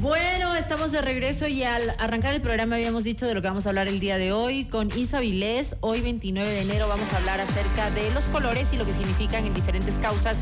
Bueno, 0.00 0.56
estamos 0.56 0.90
de 0.90 1.00
regreso 1.00 1.46
y 1.46 1.62
al 1.62 1.94
arrancar 1.98 2.34
el 2.34 2.40
programa 2.40 2.74
habíamos 2.74 3.04
dicho 3.04 3.26
de 3.26 3.34
lo 3.34 3.40
que 3.40 3.48
vamos 3.48 3.66
a 3.66 3.68
hablar 3.68 3.86
el 3.86 4.00
día 4.00 4.18
de 4.18 4.32
hoy 4.32 4.64
con 4.64 4.88
Isa 4.96 5.20
Vilés. 5.20 5.76
Hoy 5.80 6.00
29 6.00 6.48
de 6.48 6.62
enero 6.62 6.88
vamos 6.88 7.12
a 7.12 7.18
hablar 7.18 7.40
acerca 7.40 7.90
de 7.92 8.10
los 8.12 8.24
colores 8.24 8.72
y 8.72 8.76
lo 8.76 8.84
que 8.84 8.92
significan 8.92 9.46
en 9.46 9.54
diferentes 9.54 9.94
causas 9.98 10.38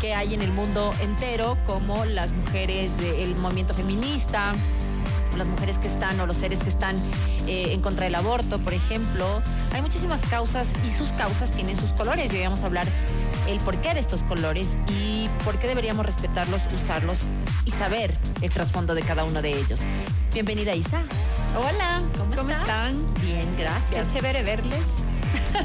que 0.00 0.14
hay 0.14 0.32
en 0.32 0.40
el 0.40 0.50
mundo 0.52 0.92
entero, 1.02 1.58
como 1.66 2.06
las 2.06 2.32
mujeres 2.32 2.96
del 2.98 3.36
movimiento 3.36 3.74
feminista, 3.74 4.54
las 5.36 5.46
mujeres 5.46 5.78
que 5.78 5.88
están 5.88 6.18
o 6.20 6.26
los 6.26 6.38
seres 6.38 6.58
que 6.60 6.70
están 6.70 6.96
eh, 7.46 7.72
en 7.72 7.82
contra 7.82 8.04
del 8.04 8.14
aborto, 8.14 8.58
por 8.58 8.72
ejemplo. 8.72 9.42
Hay 9.74 9.82
muchísimas 9.82 10.20
causas 10.22 10.66
y 10.86 10.90
sus 10.90 11.08
causas 11.10 11.50
tienen 11.50 11.76
sus 11.76 11.92
colores 11.92 12.32
y 12.32 12.36
hoy 12.36 12.42
vamos 12.44 12.62
a 12.62 12.66
hablar 12.66 12.86
el 13.48 13.58
porqué 13.60 13.94
de 13.94 14.00
estos 14.00 14.22
colores 14.22 14.76
y 14.88 15.28
por 15.44 15.58
qué 15.58 15.66
deberíamos 15.66 16.06
respetarlos, 16.06 16.62
usarlos 16.72 17.18
y 17.64 17.70
saber 17.70 18.16
el 18.40 18.50
trasfondo 18.50 18.94
de 18.94 19.02
cada 19.02 19.24
uno 19.24 19.42
de 19.42 19.58
ellos. 19.58 19.80
Bienvenida 20.32 20.74
Isa. 20.74 21.02
Hola, 21.56 22.02
¿cómo, 22.34 22.50
están? 22.50 23.14
Bien, 23.20 23.46
gracias. 23.58 24.08
Qué 24.08 24.14
chévere 24.14 24.42
verles. 24.42 24.80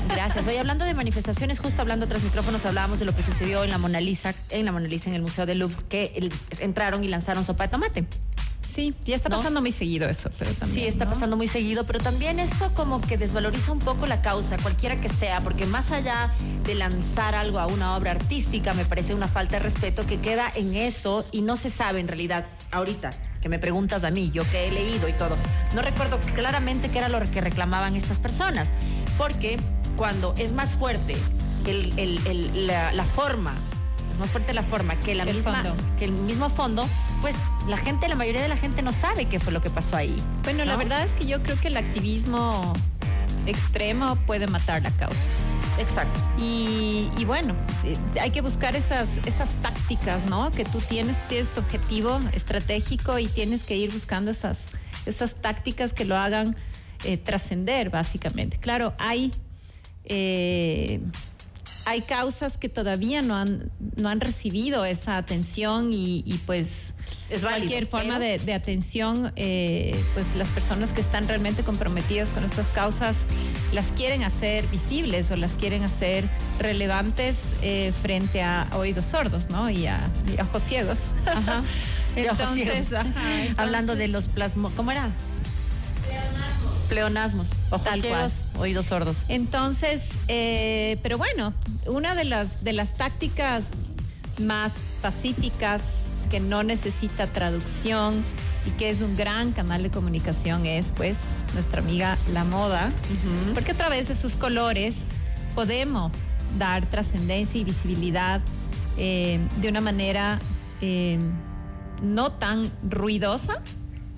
Gracias. 0.09 0.48
Hoy 0.48 0.58
hablando 0.58 0.86
de 0.86 0.94
manifestaciones, 0.94 1.59
justo 1.59 1.81
hablando 1.81 2.08
tras 2.08 2.22
micrófonos, 2.22 2.66
hablábamos 2.66 3.00
de 3.00 3.05
lo 3.05 3.16
que 3.16 3.23
sucedió 3.23 3.63
en 3.63 3.70
la 3.70 3.78
Mona 3.78 4.02
Lisa, 4.02 4.34
en 4.50 4.66
la 4.66 4.72
Mona 4.72 4.88
Lisa, 4.88 5.09
en 5.09 5.16
el 5.16 5.22
Museo 5.22 5.45
del 5.45 5.59
Louvre, 5.59 5.78
que 5.89 6.30
entraron 6.59 7.03
y 7.03 7.08
lanzaron 7.08 7.45
sopa 7.45 7.66
de 7.66 7.70
tomate. 7.70 8.05
Sí, 8.77 8.94
ya 9.05 9.16
está 9.16 9.31
pasando 9.31 9.59
muy 9.59 9.72
seguido 9.72 10.08
eso, 10.08 10.30
pero 10.38 10.52
también. 10.52 10.81
Sí, 10.81 10.88
está 10.88 11.08
pasando 11.08 11.36
muy 11.36 11.48
seguido, 11.48 11.84
pero 11.86 11.98
también 11.98 12.38
esto 12.38 12.72
como 12.76 13.02
que 13.02 13.17
desvaloriza 13.17 13.72
un 13.72 13.80
poco 13.80 14.05
la 14.05 14.22
causa, 14.22 14.55
cualquiera 14.59 15.02
que 15.02 15.09
sea, 15.09 15.41
porque 15.41 15.66
más 15.66 15.91
allá 15.91 16.31
de 16.63 16.76
lanzar 16.76 17.34
algo 17.34 17.58
a 17.58 17.66
una 17.66 17.98
obra 17.98 18.12
artística, 18.12 18.76
me 18.76 18.86
parece 18.86 19.16
una 19.16 19.27
falta 19.27 19.58
de 19.58 19.63
respeto 19.63 20.05
que 20.05 20.20
queda 20.20 20.52
en 20.53 20.76
eso 20.76 21.26
y 21.31 21.41
no 21.41 21.55
se 21.55 21.72
sabe 21.72 22.00
en 22.02 22.08
realidad 22.08 22.45
ahorita 22.70 23.09
que 23.41 23.50
me 23.50 23.58
preguntas 23.58 24.03
a 24.03 24.12
mí, 24.12 24.30
yo 24.30 24.44
que 24.52 24.67
he 24.67 24.72
leído 24.72 25.09
y 25.09 25.14
todo. 25.14 25.36
No 25.73 25.81
recuerdo 25.81 26.20
claramente 26.36 26.89
qué 26.89 27.00
era 27.00 27.09
lo 27.09 27.20
que 27.31 27.42
reclamaban 27.42 27.95
estas 27.95 28.20
personas, 28.20 28.70
porque 29.17 29.58
cuando 29.95 30.36
es 30.38 30.52
más 30.52 30.75
fuerte 30.75 31.17
la 31.66 33.05
forma 33.05 33.55
más 34.17 34.31
fuerte 34.31 34.53
la 34.53 34.64
forma 34.64 34.95
que 34.95 35.16
la 35.16 35.25
misma 35.25 35.64
que 35.98 36.05
el 36.05 36.11
mismo 36.11 36.50
fondo, 36.50 36.88
pues 37.22 37.36
la 37.68 37.78
gente, 37.78 38.08
la 38.08 38.16
mayoría 38.16 38.42
de 38.42 38.48
la 38.48 38.58
gente 38.58 38.82
no 38.82 38.92
sabe 38.92 39.26
qué 39.26 39.40
fue 39.40 39.54
lo 39.54 39.62
que 39.62 39.70
pasó 39.70 39.96
ahí. 39.96 40.16
Bueno, 40.44 40.66
la 40.66 40.76
verdad 40.76 41.04
es 41.04 41.12
que 41.12 41.26
yo 41.26 41.42
creo 41.42 41.60
que 41.60 41.68
el 41.68 41.78
activismo 41.78 42.73
extremo 43.46 44.16
puede 44.26 44.48
matar 44.48 44.82
la 44.82 44.92
causa. 44.92 45.18
Exacto. 45.80 46.20
Y, 46.40 47.23
bueno, 47.26 47.54
eh, 47.84 47.95
hay 48.20 48.32
que 48.32 48.42
buscar 48.42 48.76
esas, 48.76 49.10
esas 49.26 49.50
tácticas, 49.62 50.26
¿no? 50.26 50.50
Que 50.52 50.66
tú 50.66 50.80
tienes, 50.80 51.16
tienes 51.28 51.50
tu 51.50 51.60
objetivo 51.60 52.20
estratégico 52.34 53.20
y 53.20 53.28
tienes 53.28 53.64
que 53.64 53.76
ir 53.76 53.92
buscando 53.92 54.32
esas, 54.32 54.72
esas 55.06 55.36
tácticas 55.36 55.94
que 55.94 56.06
lo 56.06 56.18
hagan 56.18 56.56
eh, 57.04 57.18
trascender, 57.18 57.90
básicamente. 57.90 58.58
Claro, 58.58 58.94
hay 58.98 59.32
eh, 60.06 61.02
hay 61.88 62.02
causas 62.02 62.58
que 62.58 62.68
todavía 62.68 63.22
no 63.22 63.36
han, 63.36 63.72
no 63.95 64.10
han 64.10 64.20
recibido 64.20 64.84
esa 64.84 65.16
atención 65.16 65.90
y, 65.94 66.40
pues 66.45 66.94
es 67.30 67.42
cualquier 67.42 67.88
forma 67.88 68.20
de, 68.20 68.53
atención, 68.53 69.31
eh, 69.36 70.00
pues 70.14 70.25
las 70.36 70.47
personas 70.50 70.92
que 70.92 71.02
están 71.02 71.28
realmente 71.28 71.64
comprometidas 71.64 72.30
con 72.30 72.44
estas 72.44 72.67
causas 72.67 73.16
las 73.73 73.86
quieren 73.97 74.23
hacer 74.23 74.66
visibles 74.67 75.30
o 75.31 75.36
las 75.36 75.52
quieren 75.52 75.83
hacer 75.83 76.25
relevantes 76.59 77.36
eh, 77.61 77.92
frente 78.02 78.42
a 78.42 78.67
oídos 78.73 79.05
sordos, 79.05 79.50
¿no? 79.50 79.70
Y 79.70 79.88
a, 79.88 80.00
ojos 80.42 80.64
ciegos. 80.67 81.08
Ajá. 81.25 81.64
entonces, 82.16 82.89
Hablando 83.58 83.95
de 83.95 84.08
los 84.08 84.28
plasmos, 84.28 84.72
¿cómo 84.73 84.92
era? 84.92 85.09
Pleonasmos, 86.88 87.50
ojos 87.70 88.00
ciegos, 88.00 88.33
oídos 88.58 88.86
sordos. 88.86 89.17
Entonces, 89.28 90.11
eh, 90.30 90.98
pero 91.04 91.17
bueno, 91.17 91.54
una 91.88 92.15
de 92.15 92.23
las, 92.23 92.64
de 92.64 92.71
las 92.71 92.94
tácticas 92.94 93.65
más 94.39 94.71
pacíficas 95.02 95.82
que 96.30 96.39
no 96.39 96.64
necesita 96.64 97.27
traducción 97.27 98.23
y 98.65 98.71
que 98.71 98.89
es 98.89 99.02
un 99.02 99.15
gran 99.15 99.52
canal 99.52 99.83
de 99.83 99.89
comunicación 99.89 100.65
es 100.65 100.92
pues 100.95 101.15
nuestra 101.54 101.82
amiga 101.82 102.17
la 102.33 102.43
moda, 102.43 102.92
porque 103.54 103.71
a 103.71 103.76
través 103.76 104.08
de 104.08 104.15
sus 104.15 104.36
colores 104.36 104.95
podemos 105.55 106.14
dar 106.58 106.86
trascendencia 106.86 107.60
y 107.60 107.64
visibilidad 107.64 108.42
eh, 108.98 109.39
de 109.61 109.70
una 109.70 109.82
manera 109.82 110.39
eh, 110.82 111.17
no 112.02 112.32
tan 112.32 112.71
ruidosa, 112.88 113.61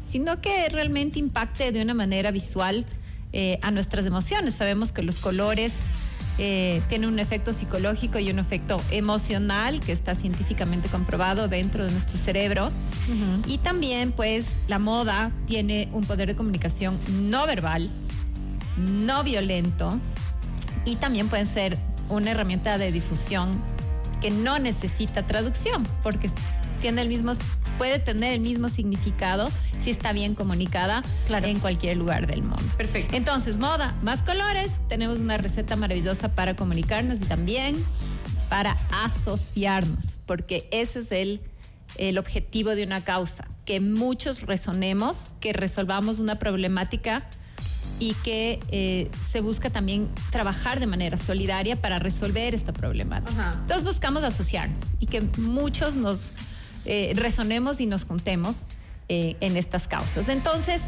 sino 0.02 0.42
que 0.42 0.70
realmente 0.70 1.20
impacte 1.20 1.72
de 1.72 1.82
una 1.82 1.94
manera 1.94 2.32
visual 2.32 2.86
eh, 3.32 3.60
a 3.62 3.72
nuestras 3.72 4.06
emociones. 4.06 4.56
Sabemos 4.56 4.92
que 4.92 5.04
los 5.04 5.18
colores 5.18 5.72
eh, 6.42 6.82
tienen 6.88 7.10
un 7.10 7.20
efecto 7.20 7.52
psicológico 7.52 8.18
y 8.18 8.30
un 8.32 8.40
efecto 8.40 8.82
emocional 8.92 9.82
que 9.82 9.92
está 9.92 10.16
científicamente 10.16 10.88
comprobado 10.88 11.50
dentro 11.50 11.84
de 11.84 11.92
nuestro 11.92 12.18
cerebro. 12.18 12.72
Y 13.48 13.58
también, 13.58 14.14
pues, 14.14 14.46
la 14.68 14.80
moda 14.80 15.32
tiene 15.48 15.90
un 15.92 16.06
poder 16.06 16.30
de 16.30 16.36
comunicación 16.36 16.98
no 17.30 17.46
verbal, 17.46 17.90
no 18.78 19.24
violento, 19.24 20.00
y 20.86 20.96
también 20.96 21.28
puede 21.28 21.46
ser 21.46 21.78
una 22.08 22.32
herramienta 22.32 22.78
de 22.78 22.92
difusión 22.92 23.52
que 24.22 24.32
no 24.32 24.60
necesita 24.60 25.28
traducción, 25.28 25.86
porque 26.04 26.30
tiene 26.82 27.02
el 27.02 27.10
mismo 27.10 27.34
puede 27.80 27.98
tener 27.98 28.34
el 28.34 28.42
mismo 28.42 28.68
significado 28.68 29.50
si 29.82 29.90
está 29.90 30.12
bien 30.12 30.36
comunicada 30.36 31.02
en 31.30 31.60
cualquier 31.60 31.96
lugar 31.96 32.28
del 32.28 32.44
mundo. 32.44 32.62
Perfecto. 32.78 33.16
Entonces, 33.16 33.58
moda, 33.58 33.96
más 34.04 34.22
colores. 34.22 34.70
Tenemos 34.90 35.20
una 35.20 35.38
receta 35.38 35.78
maravillosa 35.78 36.36
para 36.36 36.58
comunicarnos 36.58 37.22
y 37.22 37.26
también 37.26 37.82
para 38.50 38.78
asociarnos, 38.92 40.20
porque 40.26 40.68
ese 40.72 41.00
es 41.00 41.12
el, 41.14 41.42
el 41.98 42.18
objetivo 42.18 42.76
de 42.76 42.84
una 42.84 43.02
causa, 43.02 43.48
que 43.66 43.80
muchos 43.80 44.42
resonemos, 44.42 45.32
que 45.40 45.54
resolvamos 45.54 46.20
una 46.20 46.38
problemática 46.38 47.26
y 48.00 48.14
que 48.26 48.60
eh, 48.72 49.10
se 49.32 49.40
busca 49.40 49.70
también 49.70 50.10
trabajar 50.32 50.82
de 50.82 50.88
manera 50.88 51.18
solidaria 51.18 51.78
para 51.78 52.00
resolver 52.00 52.54
esta 52.54 52.74
problemática. 52.74 53.52
Entonces 53.54 53.86
buscamos 53.86 54.24
asociarnos 54.24 54.96
y 55.00 55.06
que 55.06 55.22
muchos 55.38 55.96
nos 55.96 56.34
eh, 56.86 57.14
resonemos 57.16 57.80
y 57.80 57.86
nos 57.86 58.06
juntemos 58.06 58.66
eh, 59.08 59.36
en 59.42 59.58
estas 59.58 59.88
causas. 59.88 60.30
Entonces, 60.30 60.82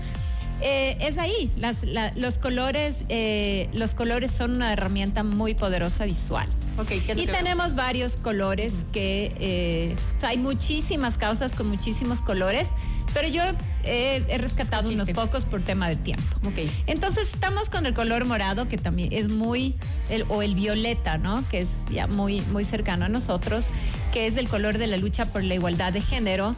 eh, 0.62 0.98
es 1.02 1.18
ahí, 1.18 1.52
los, 2.16 2.38
colores, 2.38 2.96
los 3.74 3.94
colores 3.94 4.32
son 4.32 4.56
una 4.56 4.74
herramienta 4.74 5.24
muy 5.24 5.56
poderosa 5.56 6.06
visual. 6.06 6.48
Okay, 6.78 7.04
y 7.16 7.28
tenemos 7.28 7.76
varios 7.76 8.16
colores 8.16 8.74
que 8.94 9.96
hay 10.22 10.38
muchísimas 10.38 11.18
causas 11.18 11.54
con 11.54 11.68
muchísimos 11.68 12.22
colores, 12.22 12.68
pero 13.14 13.28
yo 13.28 13.44
he, 13.84 14.38
rescatado 14.38 14.90
unos 14.90 15.10
pocos 15.12 15.46
por 15.46 15.64
tema 15.64 15.90
de 15.90 15.96
tiempo. 15.98 16.24
Okay. 16.48 16.72
Entonces 16.88 17.28
estamos 17.34 17.70
con 17.70 17.86
el 17.86 17.94
color 17.94 18.26
morado 18.26 18.68
que 18.68 18.78
también 18.78 19.10
es 19.12 19.30
muy, 19.30 19.76
el, 20.10 20.26
o 20.30 20.42
el 20.42 20.56
violeta, 20.56 21.18
¿no? 21.18 21.44
Que 21.50 21.60
es 21.60 21.68
ya 21.92 22.08
muy, 22.08 22.42
muy 22.52 22.64
cercano 22.64 23.06
a 23.06 23.10
nosotros 23.10 23.66
que 24.12 24.28
es 24.28 24.38
el 24.38 24.48
color 24.48 24.78
de 24.78 24.88
la 24.88 24.98
lucha 24.98 25.26
por 25.26 25.44
la 25.44 25.56
igualdad 25.56 25.94
de 25.94 26.02
género 26.02 26.56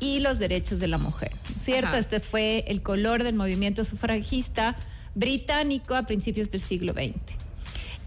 y 0.00 0.20
los 0.20 0.38
derechos 0.38 0.80
de 0.80 0.88
la 0.88 0.98
mujer. 0.98 1.30
¿Cierto? 1.58 1.96
Este 1.96 2.20
fue 2.20 2.64
el 2.68 2.82
color 2.82 3.22
del 3.22 3.34
movimiento 3.34 3.84
sufragista 3.84 4.76
británico 5.14 5.94
a 5.94 6.04
principios 6.04 6.50
del 6.50 6.60
siglo 6.60 6.92
XX. 6.92 7.14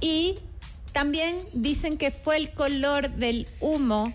Y 0.02 0.36
también 0.94 1.36
dicen 1.54 1.98
que 1.98 2.12
fue 2.12 2.38
el 2.38 2.52
color 2.52 3.10
del 3.12 3.48
humo 3.60 4.14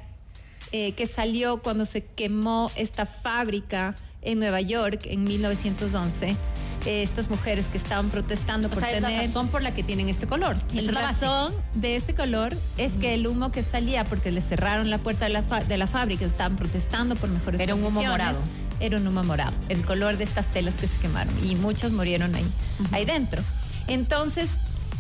eh, 0.73 0.93
que 0.93 1.07
salió 1.07 1.63
cuando 1.63 1.85
se 1.85 2.05
quemó 2.05 2.71
esta 2.75 3.07
fábrica 3.07 3.95
en 4.23 4.39
Nueva 4.39 4.61
York 4.61 5.03
en 5.05 5.25
1911 5.25 6.37
estas 6.85 7.31
mujeres 7.31 7.67
que 7.67 7.79
estaban 7.79 8.11
protestando 8.11 8.69
por 8.69 8.79
tener. 8.79 8.97
Es 8.97 9.03
la 9.03 9.23
razón 9.23 9.49
por 9.49 9.63
la 9.63 9.73
que 9.73 9.83
tienen 9.83 10.09
este 10.09 10.27
color. 10.27 10.57
la, 10.73 11.01
razón 11.01 11.55
de 11.75 11.97
este 11.97 12.15
color 12.15 12.55
es 12.77 12.93
que 12.95 13.15
el 13.15 13.27
humo 13.27 13.53
que 13.53 13.63
salía, 13.63 14.05
porque 14.05 14.31
le 14.31 14.41
cerraron 14.41 14.91
la 14.91 14.99
puerta 14.99 15.27
de 15.27 15.31
la, 15.33 15.43
de 15.43 15.79
la 15.79 15.87
fábrica, 15.87 16.25
estaban 16.25 16.57
protestando 16.57 17.17
por 17.17 17.31
mejores 17.31 17.61
Era 17.61 17.75
un 17.75 17.85
humo 17.85 18.03
morado. 18.03 18.39
Era 18.81 18.99
un 18.99 19.07
humo 19.07 19.23
morado, 19.23 19.53
el 19.69 19.85
color 19.85 20.17
de 20.17 20.25
estas 20.25 20.47
telas 20.47 20.75
que 20.75 20.89
se 20.89 20.99
quemaron. 20.99 21.33
Y 21.45 21.55
muchos 21.57 21.93
murieron 21.93 22.35
ahí, 22.35 22.47
ahí 22.93 23.05
dentro. 23.05 23.43
Entonces, 23.87 24.49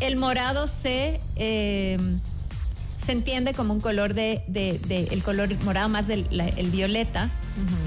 el 0.00 0.16
morado 0.16 0.66
se. 0.66 1.20
Eh, 1.36 1.98
se 3.04 3.12
entiende 3.12 3.52
como 3.52 3.74
un 3.74 3.80
color 3.80 4.14
de, 4.14 4.42
el 4.88 5.22
color 5.22 5.48
morado 5.64 5.88
más 5.88 6.06
del 6.06 6.26
el 6.56 6.70
violeta, 6.70 7.30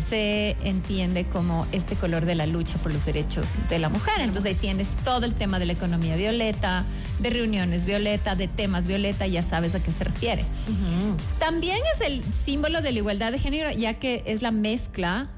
se 0.09 0.55
entiende 0.63 1.25
como 1.25 1.65
este 1.71 1.95
color 1.95 2.25
de 2.25 2.35
la 2.35 2.45
lucha 2.45 2.77
por 2.77 2.93
los 2.93 3.05
derechos 3.05 3.47
de 3.67 3.79
la 3.79 3.89
mujer. 3.89 4.15
Entonces 4.19 4.53
ahí 4.53 4.55
tienes 4.55 4.87
todo 5.03 5.25
el 5.25 5.33
tema 5.33 5.59
de 5.59 5.65
la 5.65 5.73
economía 5.73 6.15
violeta, 6.15 6.85
de 7.19 7.29
reuniones 7.29 7.85
violeta, 7.85 8.35
de 8.35 8.47
temas 8.47 8.87
violeta, 8.87 9.25
ya 9.27 9.43
sabes 9.43 9.75
a 9.75 9.81
qué 9.81 9.91
se 9.91 10.03
refiere. 10.03 10.45
También 11.39 11.79
es 11.95 12.01
el 12.05 12.23
símbolo 12.45 12.81
de 12.81 12.91
la 12.91 12.99
igualdad 12.99 13.31
de 13.31 13.39
género, 13.39 13.71
ya 13.71 13.95
que 13.95 14.23
es 14.25 14.41
la 14.41 14.51
mezcla 14.51 15.29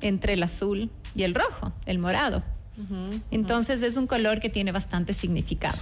entre 0.00 0.34
el 0.34 0.42
azul 0.42 0.90
y 1.14 1.22
el 1.22 1.34
rojo, 1.34 1.72
el 1.86 1.98
morado. 1.98 2.42
Entonces 3.30 3.82
es 3.82 3.96
un 3.96 4.06
color 4.06 4.40
que 4.40 4.50
tiene 4.50 4.72
bastante 4.72 5.12
significado. 5.12 5.78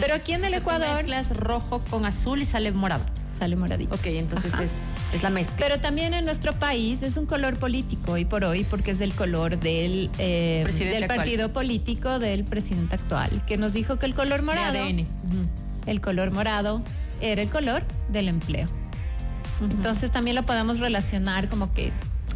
Pero 0.00 0.14
aquí 0.14 0.32
en 0.32 0.44
el 0.44 0.54
Ecuador... 0.54 0.96
mezclas 0.96 1.36
rojo 1.36 1.82
con 1.90 2.04
azul 2.04 2.42
y 2.42 2.44
sale 2.44 2.72
morado. 2.72 3.04
Sale 3.38 3.56
moradito. 3.56 3.94
Ok, 3.94 4.06
entonces 4.06 4.52
es, 4.54 4.72
es, 5.12 5.22
la 5.22 5.30
mezcla. 5.30 5.56
Pero 5.58 5.80
también 5.80 6.14
en 6.14 6.24
nuestro 6.24 6.52
país 6.52 7.02
es 7.02 7.16
un 7.16 7.26
color 7.26 7.56
político 7.56 8.12
hoy 8.12 8.24
por 8.24 8.44
hoy 8.44 8.64
porque 8.64 8.92
es 8.92 9.00
el 9.00 9.12
color 9.12 9.58
del, 9.58 10.10
eh, 10.18 10.64
del 10.78 11.06
partido 11.06 11.52
político 11.52 12.18
del 12.18 12.44
presidente 12.44 12.94
actual, 12.94 13.44
que 13.46 13.56
nos 13.56 13.72
dijo 13.72 13.98
que 13.98 14.06
el 14.06 14.14
color 14.14 14.42
morado... 14.42 14.78
El 15.86 16.00
color 16.00 16.30
morado 16.30 16.82
era 17.20 17.42
el 17.42 17.48
color 17.50 17.84
del 18.10 18.28
empleo. 18.28 18.66
Entonces 19.60 20.10
también 20.10 20.34
lo 20.34 20.44
podemos 20.44 20.78
relacionar 20.78 21.48
como 21.48 21.72
que 21.74 21.92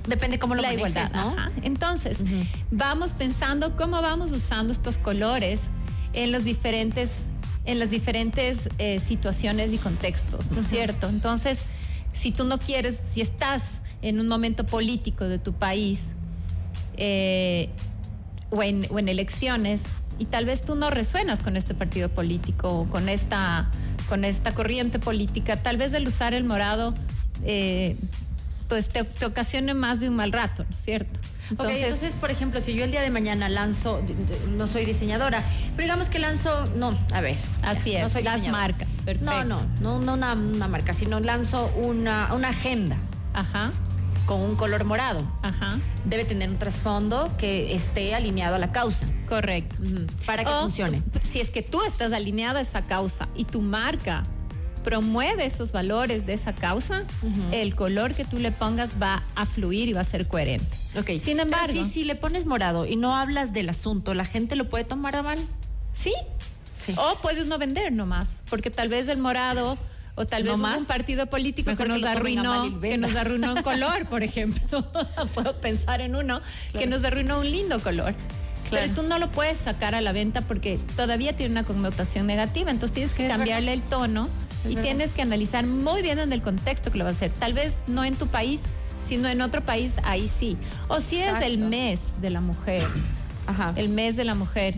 Depende 0.09 0.39
cómo 0.39 0.55
lo 0.55 0.63
la 0.63 0.73
igualdad, 0.73 1.13
¿no? 1.13 1.37
Entonces, 1.63 2.19
vamos 2.71 3.13
pensando 3.13 3.77
cómo 3.77 4.01
vamos 4.03 4.33
usando 4.33 4.73
estos 4.73 4.99
colores 4.99 5.61
en 6.15 6.33
los 6.33 6.45
diferentes 6.45 7.29
en 7.65 7.79
las 7.79 7.91
diferentes 7.91 8.71
eh, 8.79 8.99
situaciones 8.99 9.75
y 9.75 9.79
contextos, 9.79 10.51
¿no 10.53 10.61
es 10.61 10.69
cierto? 10.69 11.07
Entonces, 11.07 11.59
si 12.15 12.33
tú 12.33 12.45
no 12.45 12.59
quieres, 12.59 12.97
si 13.13 13.21
estás 13.21 13.63
en 14.01 14.21
un 14.21 14.27
momento 14.27 14.65
político 14.65 15.25
de 15.25 15.39
tu 15.39 15.53
país 15.53 16.15
eh, 16.97 17.69
o, 18.49 18.63
en, 18.63 18.87
o 18.91 18.99
en 18.99 19.09
elecciones 19.09 19.83
y 20.19 20.25
tal 20.25 20.47
vez 20.47 20.63
tú 20.63 20.77
no 20.77 20.89
resuenas 20.89 21.41
con 21.41 21.59
este 21.59 21.75
partido 21.75 22.09
político 22.09 22.71
o 22.71 22.85
con 22.87 23.11
esta, 23.11 23.71
con 24.09 24.25
esta 24.25 24.55
corriente 24.55 24.99
política, 24.99 25.63
tal 25.63 25.77
vez 25.77 25.93
el 25.93 26.09
usar 26.09 26.35
el 26.35 26.45
morado 26.45 26.95
eh, 27.45 27.97
pues 28.69 28.89
te, 28.89 29.07
ocasione 29.25 29.75
más 29.75 30.01
de 30.01 30.09
un 30.09 30.17
mal 30.17 30.33
rato, 30.33 30.65
¿no 30.65 30.75
es 30.75 30.81
cierto? 30.81 31.19
Entonces, 31.51 31.83
entonces, 31.83 32.15
por 32.15 32.31
ejemplo, 32.31 32.61
si 32.61 32.75
yo 32.75 32.85
el 32.85 32.91
día 32.91 33.01
de 33.01 33.09
mañana 33.11 33.49
lanzo, 33.49 34.03
no 34.51 34.67
soy 34.67 34.85
diseñadora, 34.85 35.43
pero 35.75 35.85
digamos 35.85 36.11
que 36.11 36.19
lanzo, 36.19 36.67
no, 36.77 36.97
a 37.11 37.23
ver. 37.23 37.39
Así 37.63 37.95
es, 37.95 38.03
no 38.03 38.11
soy 38.11 38.23
las 38.23 38.47
marcas, 38.49 38.89
perfecto. 39.05 39.31
No, 39.31 39.45
no, 39.45 39.63
no, 39.81 39.99
no 39.99 40.13
una, 40.13 40.35
una, 40.35 40.69
marca, 40.69 40.93
sino 40.93 41.21
lanzo 41.21 41.73
una, 41.77 42.35
una 42.35 42.51
agenda. 42.51 42.97
Ajá. 43.33 43.73
Con 44.27 44.43
un 44.43 44.57
color 44.57 44.85
morado. 44.85 45.23
Ajá. 45.41 45.79
Debe 46.05 46.27
tener 46.27 46.51
un 46.51 46.59
trasfondo 46.59 47.35
que 47.39 47.75
esté 47.75 48.15
alineado 48.15 48.57
a 48.57 48.59
la 48.59 48.71
causa. 48.73 49.07
Correcto. 49.27 49.79
Para 50.27 50.45
que 50.45 50.51
funcione. 50.51 51.03
Si 51.31 51.41
es 51.41 51.51
que 51.51 51.63
tú 51.63 51.83
estás 51.83 52.13
alineado 52.13 52.59
a 52.59 52.61
esa 52.61 52.83
causa 52.83 53.27
y 53.35 53.45
tu 53.45 53.63
marca 53.63 54.23
promueve 54.89 55.45
esos 55.45 55.71
valores 55.71 56.25
de 56.25 56.33
esa 56.33 56.55
causa, 56.55 57.05
el 57.53 57.75
color 57.75 58.15
que 58.15 58.25
tú 58.25 58.39
le 58.39 58.53
pongas 58.53 58.93
va 59.01 59.23
a 59.35 59.45
fluir 59.45 59.87
y 59.87 59.93
va 59.93 60.01
a 60.01 60.05
ser 60.05 60.27
coherente. 60.27 60.75
Ok. 60.99 61.23
Sin 61.23 61.41
embargo, 61.41 61.85
si, 61.85 62.05
le 62.05 62.15
pones 62.15 62.47
morado 62.47 62.87
y 62.87 62.97
no 62.97 63.15
hablas 63.15 63.53
del 63.53 63.69
asunto, 63.69 64.15
¿la 64.15 64.25
gente 64.25 64.57
lo 64.57 64.71
puede 64.71 64.85
tomar 64.85 65.15
a 65.15 65.23
mal? 65.23 65.39
Sí. 65.93 66.15
sí. 66.79 66.95
O 66.97 67.19
puedes 67.21 67.45
no 67.49 67.59
vender 67.59 67.93
nomás, 67.93 68.43
porque 68.49 68.71
tal 68.71 68.89
vez 68.89 69.09
el 69.09 69.19
morado 69.19 69.77
o 70.15 70.25
tal 70.25 70.45
vez 70.45 70.55
un 70.55 70.87
partido 70.87 71.27
político 71.27 71.77
que 71.77 71.85
nos 71.85 72.03
arruinó 72.05 72.81
que 72.81 72.97
nos 72.97 73.15
arruinó 73.15 73.57
un 73.57 73.63
color, 73.63 74.07
por 74.09 74.23
ejemplo. 74.23 74.91
Puedo 75.35 75.61
pensar 75.61 76.01
en 76.01 76.17
uno 76.17 76.41
que 76.73 76.87
nos 76.87 77.05
arruinó 77.05 77.41
un 77.41 77.51
lindo 77.51 77.79
color. 77.81 78.15
Pero 78.71 78.91
tú 78.95 79.03
no 79.03 79.19
lo 79.19 79.31
puedes 79.31 79.59
sacar 79.59 79.95
a 79.95 80.01
la 80.01 80.13
venta 80.13 80.41
porque 80.41 80.79
todavía 80.97 81.37
tiene 81.37 81.53
una 81.53 81.65
connotación 81.65 82.27
negativa, 82.27 82.71
entonces 82.71 82.95
tienes 82.95 83.15
que 83.15 83.29
cambiarle 83.29 83.75
el 83.75 83.83
tono 83.83 84.29
y 84.69 84.77
tienes 84.77 85.13
que 85.13 85.23
analizar 85.23 85.67
muy 85.67 86.03
bien 86.03 86.19
en 86.19 86.33
el 86.33 86.43
contexto 86.43 86.91
que 86.91 86.99
lo 86.99 87.05
va 87.05 87.11
a 87.11 87.13
hacer. 87.13 87.31
Tal 87.31 87.53
vez 87.53 87.73
no 87.87 88.05
en 88.05 88.15
tu 88.17 88.27
país, 88.27 88.61
sino 89.09 89.29
en 89.29 89.41
otro 89.41 89.65
país, 89.65 89.93
ahí 90.05 90.31
sí. 90.39 90.57
O 90.89 91.01
si 91.01 91.19
es 91.19 91.41
el 91.43 91.59
mes 91.59 92.01
de 92.21 92.31
la 92.31 92.41
mujer, 92.41 92.87
Ajá. 93.47 93.73
el 93.77 93.89
mes 93.89 94.17
de 94.17 94.25
la 94.25 94.35
mujer, 94.35 94.75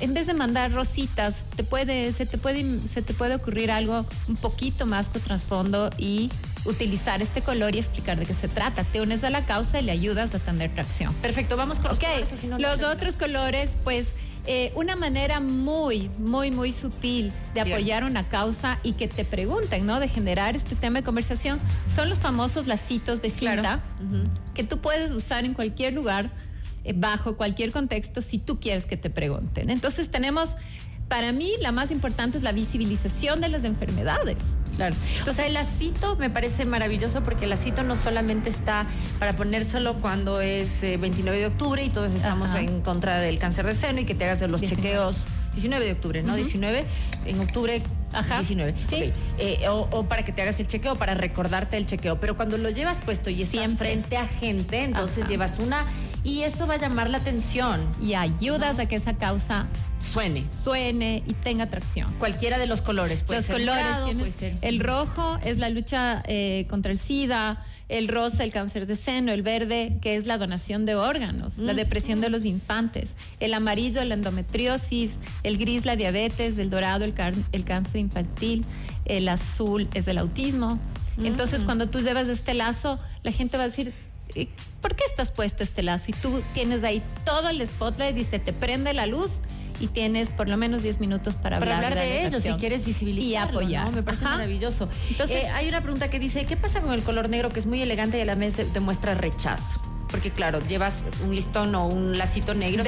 en 0.00 0.14
vez 0.14 0.26
de 0.26 0.34
mandar 0.34 0.72
rositas, 0.72 1.44
te 1.56 1.64
puede, 1.64 2.12
se 2.12 2.24
te 2.24 2.38
puede, 2.38 2.64
se 2.80 3.02
te 3.02 3.14
puede 3.14 3.34
ocurrir 3.34 3.70
algo 3.70 4.06
un 4.28 4.36
poquito 4.36 4.86
más 4.86 5.08
con 5.08 5.20
trasfondo 5.20 5.90
y 5.98 6.30
utilizar 6.64 7.20
este 7.20 7.42
color 7.42 7.74
y 7.74 7.78
explicar 7.78 8.18
de 8.18 8.26
qué 8.26 8.34
se 8.34 8.48
trata. 8.48 8.84
Te 8.84 9.00
unes 9.00 9.24
a 9.24 9.30
la 9.30 9.44
causa 9.44 9.80
y 9.80 9.82
le 9.82 9.92
ayudas 9.92 10.34
a 10.34 10.38
tener 10.38 10.72
tracción. 10.72 11.12
Perfecto, 11.14 11.56
vamos 11.56 11.78
con 11.78 11.90
los 11.90 11.98
colores. 11.98 12.28
los 12.58 12.82
otros 12.82 13.16
colores, 13.16 13.70
pues 13.84 14.06
eh, 14.50 14.72
una 14.74 14.96
manera 14.96 15.40
muy, 15.40 16.08
muy, 16.16 16.50
muy 16.50 16.72
sutil 16.72 17.30
de 17.52 17.60
apoyar 17.60 18.02
una 18.02 18.30
causa 18.30 18.78
y 18.82 18.92
que 18.92 19.06
te 19.06 19.26
pregunten, 19.26 19.84
¿no? 19.84 20.00
De 20.00 20.08
generar 20.08 20.56
este 20.56 20.74
tema 20.74 21.00
de 21.00 21.04
conversación, 21.04 21.60
son 21.94 22.08
los 22.08 22.18
famosos 22.18 22.66
lacitos 22.66 23.20
de 23.20 23.28
cinta 23.28 23.82
que 24.54 24.64
tú 24.64 24.78
puedes 24.78 25.12
usar 25.12 25.44
en 25.44 25.52
cualquier 25.52 25.92
lugar, 25.92 26.30
eh, 26.84 26.94
bajo 26.96 27.36
cualquier 27.36 27.72
contexto, 27.72 28.22
si 28.22 28.38
tú 28.38 28.58
quieres 28.58 28.86
que 28.86 28.96
te 28.96 29.10
pregunten. 29.10 29.68
Entonces 29.68 30.10
tenemos 30.10 30.56
para 31.08 31.32
mí 31.32 31.52
la 31.60 31.70
más 31.70 31.90
importante 31.90 32.38
es 32.38 32.42
la 32.42 32.52
visibilización 32.52 33.42
de 33.42 33.50
las 33.50 33.64
enfermedades. 33.64 34.38
Claro. 34.78 34.94
Entonces 35.18 35.46
el 35.46 35.54
lacito 35.54 36.14
me 36.16 36.30
parece 36.30 36.64
maravilloso 36.64 37.24
porque 37.24 37.44
el 37.44 37.50
lacito 37.50 37.82
no 37.82 37.96
solamente 37.96 38.48
está 38.48 38.86
para 39.18 39.32
ponérselo 39.32 39.94
cuando 39.94 40.40
es 40.40 40.82
29 40.82 41.36
eh, 41.36 41.40
de 41.40 41.46
octubre 41.48 41.82
y 41.82 41.90
todos 41.90 42.12
estamos 42.12 42.54
en 42.54 42.80
contra 42.82 43.18
del 43.18 43.40
cáncer 43.40 43.66
de 43.66 43.74
seno 43.74 43.98
y 43.98 44.04
que 44.04 44.14
te 44.14 44.24
hagas 44.24 44.38
de 44.38 44.46
los 44.46 44.62
chequeos 44.62 45.26
19 45.54 45.84
de 45.84 45.92
octubre, 45.92 46.22
¿no? 46.22 46.36
19, 46.36 46.84
en 47.26 47.40
octubre 47.40 47.82
Ajá. 48.12 48.36
19. 48.36 48.74
Sí. 48.88 49.12
Eh, 49.38 49.66
o, 49.68 50.04
para 50.04 50.24
que 50.24 50.32
te 50.32 50.42
hagas 50.42 50.60
el 50.60 50.68
chequeo, 50.68 50.94
para 50.94 51.14
recordarte 51.14 51.76
el 51.76 51.84
chequeo. 51.84 52.20
Pero 52.20 52.36
cuando 52.36 52.56
lo 52.56 52.70
llevas 52.70 53.00
puesto 53.00 53.30
y 53.30 53.42
estás 53.42 53.74
frente 53.76 54.16
a 54.16 54.26
gente, 54.26 54.84
entonces 54.84 55.26
llevas 55.26 55.58
una 55.58 55.84
y 56.28 56.42
eso 56.42 56.66
va 56.66 56.74
a 56.74 56.78
llamar 56.78 57.08
la 57.08 57.18
atención. 57.18 57.80
Y 58.02 58.12
ayudas 58.12 58.78
a 58.78 58.86
que 58.86 58.96
esa 58.96 59.16
causa 59.16 59.66
suene. 60.12 60.44
Suene 60.62 61.22
y 61.26 61.32
tenga 61.32 61.64
atracción. 61.64 62.12
Cualquiera 62.18 62.58
de 62.58 62.66
los 62.66 62.82
colores. 62.82 63.22
Puede 63.22 63.40
los 63.40 63.46
ser 63.46 63.56
colores. 63.56 64.14
puede 64.14 64.30
ser. 64.30 64.56
El 64.60 64.80
rojo 64.80 65.38
es 65.42 65.56
la 65.56 65.70
lucha 65.70 66.20
eh, 66.26 66.66
contra 66.68 66.92
el 66.92 66.98
SIDA. 66.98 67.64
El 67.88 68.08
rosa, 68.08 68.44
el 68.44 68.52
cáncer 68.52 68.86
de 68.86 68.96
seno, 68.96 69.32
el 69.32 69.40
verde, 69.40 69.96
que 70.02 70.16
es 70.16 70.26
la 70.26 70.36
donación 70.36 70.84
de 70.84 70.94
órganos, 70.94 71.56
la 71.56 71.72
depresión 71.72 72.20
de 72.20 72.28
los 72.28 72.44
infantes, 72.44 73.08
el 73.40 73.54
amarillo, 73.54 74.04
la 74.04 74.12
endometriosis, 74.12 75.16
el 75.42 75.56
gris, 75.56 75.86
la 75.86 75.96
diabetes, 75.96 76.58
el 76.58 76.68
dorado, 76.68 77.06
el, 77.06 77.14
el 77.52 77.64
cáncer 77.64 78.02
infantil, 78.02 78.66
el 79.06 79.26
azul 79.26 79.88
es 79.94 80.06
el 80.06 80.18
autismo. 80.18 80.78
Entonces, 81.16 81.64
cuando 81.64 81.88
tú 81.88 82.00
llevas 82.00 82.28
este 82.28 82.52
lazo, 82.52 82.98
la 83.22 83.32
gente 83.32 83.56
va 83.56 83.64
a 83.64 83.68
decir, 83.68 83.94
¿por 84.80 84.94
qué 84.94 85.04
estás 85.06 85.32
puesto 85.32 85.62
este 85.62 85.82
lazo? 85.82 86.06
Y 86.08 86.12
tú 86.12 86.42
tienes 86.54 86.84
ahí 86.84 87.02
todo 87.24 87.48
el 87.48 87.66
spotlight, 87.66 88.14
dice, 88.14 88.38
te 88.38 88.52
prende 88.52 88.94
la 88.94 89.06
luz 89.06 89.40
y 89.80 89.86
tienes 89.88 90.30
por 90.30 90.48
lo 90.48 90.56
menos 90.56 90.82
10 90.82 91.00
minutos 91.00 91.36
para, 91.36 91.56
hablar, 91.58 91.94
de, 91.94 92.26
ellos 92.26 92.42
si 92.42 92.52
quieres 92.54 92.84
visibilizar 92.84 93.48
y 93.48 93.50
apoyar. 93.50 93.92
Me 93.92 94.02
parece 94.02 94.24
maravilloso. 94.24 94.88
Entonces, 95.10 95.44
eh, 95.44 95.48
hay 95.48 95.68
una 95.68 95.80
pregunta 95.82 96.08
que 96.10 96.18
dice, 96.18 96.44
¿qué 96.46 96.56
pasa 96.56 96.80
con 96.80 96.92
el 96.92 97.02
color 97.02 97.28
negro 97.28 97.50
que 97.50 97.60
es 97.60 97.66
muy 97.66 97.80
elegante 97.80 98.18
y 98.18 98.20
a 98.20 98.24
la 98.24 98.34
vez 98.34 98.56
demuestra 98.72 99.14
rechazo? 99.14 99.80
Porque 100.10 100.30
claro, 100.30 100.58
llevas 100.66 100.96
un 101.24 101.34
listón 101.34 101.74
o 101.74 101.86
un 101.86 102.16
lacito 102.16 102.54
negro. 102.54 102.82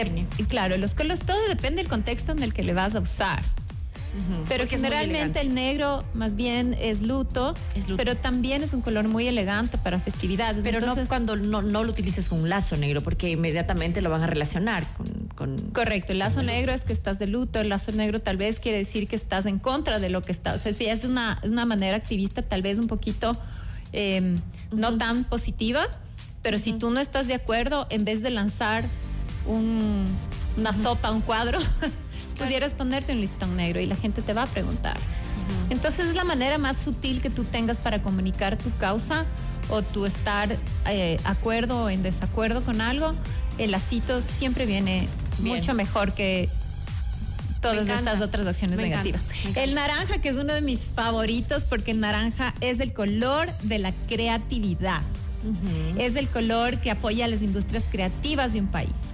claro, 0.48 0.76
los 0.78 0.94
colores, 0.94 1.20
todo 1.20 1.38
depende 1.48 1.82
del 1.82 1.90
contexto 1.90 2.32
en 2.32 2.42
el 2.42 2.54
que 2.54 2.62
le 2.62 2.72
vas 2.72 2.94
a 2.94 3.00
usar. 3.00 3.42
Pero 4.48 4.66
generalmente 4.66 5.40
el 5.40 5.54
negro 5.54 6.04
más 6.14 6.34
bien 6.34 6.76
es 6.80 7.02
luto, 7.02 7.54
pero 7.96 8.16
también 8.16 8.62
es 8.62 8.72
un 8.72 8.80
color 8.80 9.06
muy 9.06 9.28
elegante 9.28 9.78
para 9.78 10.00
festividades. 10.00 10.62
Pero 10.62 10.80
no 10.80 10.96
cuando 11.06 11.36
no, 11.36 11.62
lo 11.62 11.80
utilices 11.80 12.28
con 12.28 12.40
un 12.40 12.48
lazo 12.48 12.76
negro, 12.76 13.00
porque 13.02 13.30
inmediatamente 13.30 14.02
lo 14.02 14.10
van 14.10 14.22
a 14.22 14.26
relacionar 14.26 14.84
con... 15.34 15.56
Correcto, 15.72 16.12
el 16.12 16.18
lazo 16.18 16.42
negro. 16.42 16.72
es 16.72 16.82
que 16.82 16.92
estás 16.92 17.18
de 17.18 17.26
luto, 17.26 17.60
el 17.60 17.68
lazo 17.68 17.92
negro 17.92 18.20
tal 18.20 18.36
vez 18.36 18.58
quiere 18.58 18.78
decir 18.78 19.06
que 19.06 19.16
estás 19.16 19.46
en 19.46 19.58
contra 19.58 19.98
de 20.00 20.10
lo 20.10 20.22
que 20.22 20.32
estás. 20.32 20.56
O 20.56 20.58
sea, 20.58 20.72
si 20.72 20.86
es 20.86 21.04
una, 21.04 21.38
es 21.42 21.50
una 21.50 21.64
manera 21.64 21.96
activista 21.96 22.42
tal 22.42 22.62
vez 22.62 22.78
un 22.78 22.88
poquito 22.88 23.32
em, 23.92 24.36
no 24.72 24.96
tan 24.98 25.24
positiva, 25.24 25.86
pero 26.42 26.58
si 26.58 26.72
tú 26.72 26.90
no 26.90 27.00
estás 27.00 27.26
de 27.26 27.34
acuerdo, 27.34 27.86
en 27.90 28.04
vez 28.04 28.22
de 28.22 28.30
lanzar 28.30 28.84
una 29.46 30.72
sopa, 30.72 31.10
un 31.10 31.20
cuadro, 31.20 31.58
pudieras 32.40 32.75
ponerte 32.75 33.12
un 33.12 33.20
listón 33.20 33.56
negro 33.56 33.80
y 33.80 33.87
la 33.87 33.97
gente 33.97 34.23
te 34.23 34.32
va 34.32 34.44
a 34.44 34.47
preguntar. 34.47 34.99
Entonces 35.68 36.06
es 36.06 36.14
la 36.14 36.25
manera 36.25 36.59
más 36.59 36.76
sutil 36.76 37.20
que 37.20 37.30
tú 37.30 37.44
tengas 37.44 37.78
para 37.78 38.02
comunicar 38.02 38.56
tu 38.56 38.70
causa 38.78 39.25
o 39.68 39.82
tu 39.82 40.04
estar 40.04 40.56
eh, 40.88 41.18
acuerdo 41.25 41.85
o 41.85 41.90
en 41.90 42.02
desacuerdo 42.02 42.62
con 42.62 42.80
algo. 42.80 43.14
El 43.59 43.70
lacito 43.70 44.20
siempre 44.20 44.66
viene 44.66 45.09
mucho 45.38 45.75
mejor 45.75 46.12
que 46.12 46.49
todas 47.61 47.87
estas 47.88 48.20
otras 48.20 48.47
acciones 48.47 48.78
negativas. 48.78 49.20
el 49.54 49.75
naranja, 49.75 50.20
que 50.20 50.30
es 50.30 50.37
uno 50.37 50.54
de 50.54 50.62
mis 50.62 50.80
favoritos, 50.80 51.64
porque 51.64 51.90
el 51.90 52.00
naranja 52.00 52.54
es 52.61 52.80
el 52.80 52.92
color 52.92 53.52
de 53.62 53.78
la 53.78 53.92
creatividad. 54.09 55.02
Es 55.99 56.16
el 56.16 56.28
color 56.28 56.78
que 56.78 56.90
apoya 56.90 57.25
a 57.25 57.28
las 57.28 57.42
industrias 57.42 57.85
creativas 57.90 58.52
de 58.52 58.61
un 58.61 58.66
país 58.66 59.09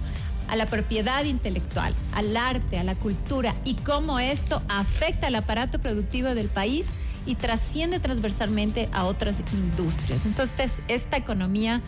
a 0.47 0.55
la 0.55 0.65
propiedad 0.65 1.23
intelectual, 1.23 1.93
al 2.13 2.35
arte, 2.35 2.79
a 2.79 2.83
la 2.83 2.95
cultura 2.95 3.53
y 3.63 3.75
cómo 3.75 4.19
esto 4.19 4.61
afecta 4.67 5.27
al 5.27 5.35
aparato 5.35 5.79
productivo 5.79 6.35
del 6.35 6.47
país 6.47 6.85
y 7.25 7.35
trasciende 7.35 7.99
transversalmente 7.99 8.89
a 8.93 9.03
otras 9.03 9.35
industrias. 9.53 10.25
Entonces, 10.25 10.71
esta 10.87 11.17
economía 11.17 11.81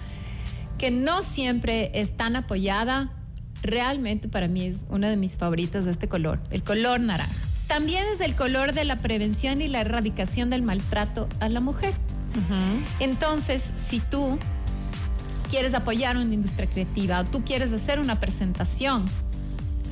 que 0.77 0.91
no 0.91 1.21
siempre 1.21 1.91
es 1.93 2.15
tan 2.15 2.35
apoyada, 2.35 3.11
realmente 3.61 4.27
para 4.27 4.47
mí 4.47 4.65
es 4.65 4.77
una 4.89 5.09
de 5.09 5.17
mis 5.17 5.37
favoritas 5.37 5.85
de 5.85 5.91
este 5.91 6.07
color, 6.07 6.39
el 6.51 6.63
color 6.63 7.01
naranja. 7.01 7.33
También 7.67 8.03
es 8.13 8.21
el 8.21 8.35
color 8.35 8.73
de 8.73 8.83
la 8.83 8.97
prevención 8.97 9.61
y 9.61 9.67
la 9.67 9.81
erradicación 9.81 10.49
del 10.49 10.63
maltrato 10.63 11.27
a 11.39 11.49
la 11.49 11.59
mujer. 11.59 11.93
Entonces, 12.99 13.63
si 13.75 13.99
tú 13.99 14.39
quieres 15.49 15.73
apoyar 15.73 16.17
una 16.17 16.33
industria 16.33 16.67
creativa 16.67 17.19
o 17.19 17.23
tú 17.25 17.43
quieres 17.43 17.71
hacer 17.71 17.99
una 17.99 18.19
presentación 18.19 19.05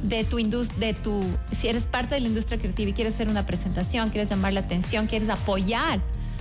de 0.04 0.24
tu 0.24 0.40
industria, 0.40 0.94
de 0.94 0.94
tu, 0.94 1.24
si 1.52 1.68
eres 1.68 1.84
parte 1.84 2.16
de 2.16 2.22
la 2.22 2.28
industria 2.28 2.60
creativa 2.60 2.90
y 2.90 2.94
quieres 2.94 3.16
hacer 3.16 3.28
una 3.28 3.46
presentación, 3.46 4.10
quieres 4.10 4.30
llamar 4.30 4.54
la 4.54 4.62
atención, 4.62 5.08
quieres 5.08 5.30
apoyar 5.30 6.00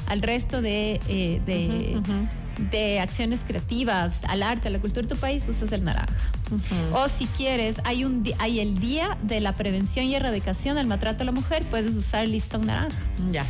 al 0.08 0.22
resto 0.22 0.62
de, 0.62 1.00
eh, 1.08 1.40
de, 2.70 3.00
acciones 3.00 3.40
creativas, 3.46 4.12
al 4.28 4.42
arte, 4.42 4.68
a 4.68 4.70
la 4.70 4.78
cultura 4.78 5.02
de 5.02 5.14
tu 5.14 5.20
país, 5.20 5.44
usas 5.48 5.72
el 5.72 5.84
naranja. 5.84 6.14
O 6.92 7.08
si 7.08 7.26
quieres, 7.26 7.76
hay, 7.84 8.04
un, 8.04 8.24
hay 8.38 8.60
el 8.60 8.78
día 8.78 9.18
de 9.22 9.40
la 9.40 9.52
prevención 9.52 10.06
y 10.06 10.14
erradicación 10.14 10.76
del 10.76 10.86
maltrato 10.86 11.22
a 11.22 11.26
la 11.26 11.32
mujer, 11.32 11.66
puedes 11.68 11.94
usar 11.94 12.24
el 12.24 12.32
listón 12.32 12.66
naranja. 12.66 12.96
Ya. 13.32 13.44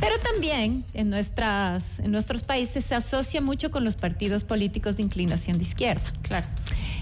Pero 0.00 0.18
también 0.18 0.82
en, 0.94 1.10
nuestras, 1.10 1.98
en 2.00 2.10
nuestros 2.10 2.42
países 2.42 2.84
se 2.86 2.94
asocia 2.94 3.40
mucho 3.40 3.70
con 3.70 3.84
los 3.84 3.96
partidos 3.96 4.44
políticos 4.44 4.96
de 4.96 5.02
inclinación 5.02 5.58
de 5.58 5.64
izquierda. 5.64 6.10
Claro. 6.22 6.46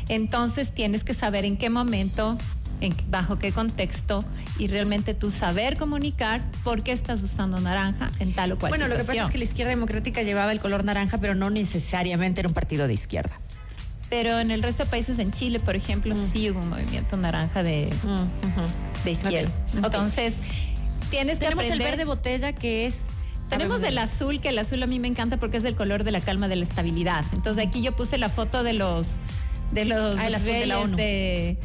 Entonces 0.08 0.72
tienes 0.72 1.04
que 1.04 1.14
saber 1.14 1.44
en 1.44 1.56
qué 1.56 1.70
momento, 1.70 2.36
en, 2.80 2.94
bajo 3.08 3.38
qué 3.38 3.52
contexto 3.52 4.24
y 4.58 4.66
realmente 4.66 5.14
tú 5.14 5.30
saber 5.30 5.76
comunicar 5.76 6.42
por 6.64 6.82
qué 6.82 6.92
estás 6.92 7.22
usando 7.22 7.60
naranja 7.60 8.10
en 8.18 8.32
tal 8.32 8.52
o 8.52 8.58
cual 8.58 8.70
bueno, 8.70 8.86
situación. 8.86 8.88
Bueno, 8.88 8.94
lo 8.94 9.00
que 9.00 9.06
pasa 9.06 9.26
es 9.26 9.32
que 9.32 9.38
la 9.38 9.44
izquierda 9.44 9.70
democrática 9.70 10.22
llevaba 10.22 10.50
el 10.50 10.60
color 10.60 10.84
naranja, 10.84 11.18
pero 11.18 11.34
no 11.34 11.50
necesariamente 11.50 12.40
era 12.40 12.48
un 12.48 12.54
partido 12.54 12.88
de 12.88 12.94
izquierda. 12.94 13.38
Pero 14.10 14.40
en 14.40 14.50
el 14.50 14.62
resto 14.62 14.84
de 14.84 14.90
países, 14.90 15.18
en 15.18 15.32
Chile, 15.32 15.60
por 15.60 15.76
ejemplo, 15.76 16.14
mm. 16.14 16.32
sí 16.32 16.50
hubo 16.50 16.60
un 16.60 16.70
movimiento 16.70 17.16
naranja 17.18 17.62
de, 17.62 17.90
mm, 18.02 19.04
de 19.04 19.10
izquierda. 19.10 19.52
Entonces, 19.74 20.34
tienes 21.10 21.38
que 21.38 21.46
Tenemos 21.46 21.64
el 21.64 21.78
verde 21.78 22.04
botella 22.04 22.52
que 22.52 22.86
es 22.86 23.06
tenemos 23.48 23.82
el 23.82 23.96
azul, 23.96 24.40
que 24.40 24.50
el 24.50 24.58
azul 24.58 24.82
a 24.82 24.86
mí 24.86 25.00
me 25.00 25.08
encanta 25.08 25.38
porque 25.38 25.56
es 25.56 25.64
el 25.64 25.74
color 25.74 26.04
de 26.04 26.12
la 26.12 26.20
calma, 26.20 26.48
de 26.48 26.56
la 26.56 26.64
estabilidad. 26.64 27.24
Entonces 27.32 27.66
aquí 27.66 27.80
yo 27.80 27.96
puse 27.96 28.18
la 28.18 28.28
foto 28.28 28.62
de 28.62 28.74
los 28.74 29.20
de 29.72 29.84
los 29.84 30.18
ah, 30.18 30.28
de 30.28 30.66
la 30.66 30.80
ONU. 30.80 30.96
de, 30.96 31.56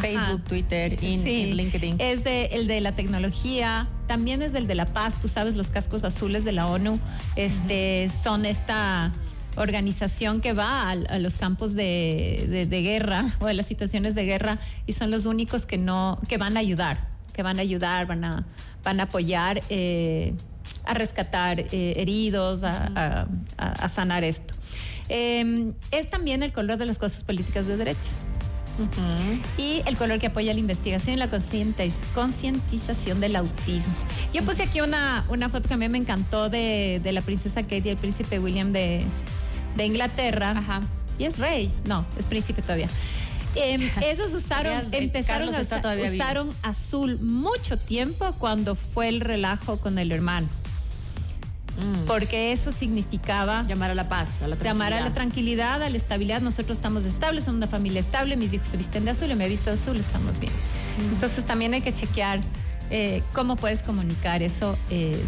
Facebook, 0.00 0.44
Twitter, 0.44 1.02
y 1.02 1.16
LinkedIn. 1.52 1.96
Es 1.98 2.24
de, 2.24 2.46
el 2.46 2.66
de 2.66 2.80
la 2.80 2.92
tecnología, 2.92 3.86
también 4.06 4.42
es 4.42 4.52
del 4.52 4.66
de 4.66 4.74
la 4.74 4.86
paz, 4.86 5.14
tú 5.20 5.28
sabes, 5.28 5.56
los 5.56 5.70
cascos 5.70 6.04
azules 6.04 6.44
de 6.44 6.52
la 6.52 6.66
ONU, 6.66 6.98
este, 7.36 8.10
son 8.22 8.44
esta 8.46 9.12
organización 9.56 10.40
que 10.40 10.52
va 10.52 10.90
a, 10.90 11.18
los 11.18 11.34
campos 11.34 11.74
de, 11.74 12.66
guerra 12.68 13.24
o 13.40 13.46
de 13.46 13.54
las 13.54 13.66
situaciones 13.66 14.14
de 14.14 14.24
guerra 14.24 14.58
y 14.86 14.92
son 14.92 15.10
los 15.10 15.24
únicos 15.24 15.66
que 15.66 15.78
no, 15.78 16.20
que 16.28 16.36
van 16.36 16.56
a 16.56 16.60
ayudar 16.60 17.13
que 17.34 17.42
van 17.42 17.58
a 17.58 17.62
ayudar, 17.62 18.06
van 18.06 18.24
a, 18.24 18.46
van 18.82 19.00
a 19.00 19.02
apoyar 19.02 19.60
eh, 19.68 20.32
a 20.84 20.94
rescatar 20.94 21.60
eh, 21.60 21.94
heridos, 21.96 22.62
a, 22.64 23.26
sanar 23.92 24.24
esto. 24.24 24.54
Em, 25.08 25.74
es 25.90 26.06
también 26.06 26.42
el 26.42 26.52
color 26.52 26.78
de 26.78 26.86
las 26.86 26.96
cosas 26.96 27.24
políticas 27.24 27.66
de 27.66 27.76
derecha. 27.76 28.10
Y 29.56 29.82
el 29.86 29.96
color 29.96 30.18
que 30.18 30.26
apoya 30.26 30.52
la 30.52 30.58
investigación 30.58 31.14
y 31.14 31.18
la 31.18 31.28
concientización 31.28 33.20
del 33.20 33.36
autismo. 33.36 33.94
Yo 34.32 34.42
puse 34.42 34.64
aquí 34.64 34.80
una, 34.80 35.24
una 35.28 35.48
foto 35.48 35.68
que 35.68 35.74
a 35.74 35.76
mí 35.76 35.88
me 35.88 35.98
encantó 35.98 36.48
de, 36.50 37.00
la 37.04 37.20
princesa 37.20 37.62
Kate 37.62 37.82
y 37.84 37.88
el 37.90 37.96
príncipe 37.96 38.38
William 38.40 38.72
de, 38.72 39.04
de 39.76 39.86
Inglaterra. 39.86 40.80
Y 41.18 41.24
es 41.24 41.38
rey, 41.38 41.70
no, 41.84 42.04
es 42.18 42.26
príncipe 42.26 42.62
todavía. 42.62 42.88
Em, 43.56 43.90
esos 44.02 44.32
usaron, 44.34 44.92
empezaron 44.92 45.54
a 45.54 45.60
usar, 45.60 45.98
usaron 45.98 46.50
azul 46.62 47.18
mucho 47.20 47.78
tiempo 47.78 48.32
cuando 48.38 48.74
fue 48.74 49.08
el 49.08 49.20
relajo 49.20 49.78
con 49.78 49.98
el 49.98 50.12
hermano. 50.12 50.48
Mm. 51.76 52.06
Porque 52.06 52.52
eso 52.52 52.70
significaba 52.70 53.64
llamar 53.68 53.90
a 53.90 53.94
la 53.94 54.08
paz, 54.08 54.42
a 54.42 54.48
la 54.48 54.56
tranquilidad. 54.56 54.72
Llamar 54.72 54.92
a 54.92 55.00
la 55.00 55.12
tranquilidad, 55.12 55.82
a 55.82 55.90
la 55.90 55.96
estabilidad. 55.96 56.40
Nosotros 56.40 56.76
estamos 56.76 57.04
estables, 57.04 57.44
somos 57.44 57.58
una 57.58 57.66
familia 57.66 58.00
estable, 58.00 58.36
mis 58.36 58.52
hijos 58.52 58.68
se 58.68 58.76
visten 58.76 59.04
de 59.04 59.10
azul, 59.10 59.30
y 59.30 59.34
me 59.34 59.46
he 59.46 59.48
visto 59.48 59.70
de 59.70 59.76
azul, 59.76 59.96
estamos 59.96 60.38
bien. 60.38 60.52
Mm. 60.52 61.14
Entonces 61.14 61.44
también 61.44 61.74
hay 61.74 61.80
que 61.80 61.92
chequear 61.92 62.40
eh, 62.90 63.22
cómo 63.32 63.56
puedes 63.56 63.82
comunicar 63.82 64.42
eso 64.42 64.76
eh, 64.90 65.20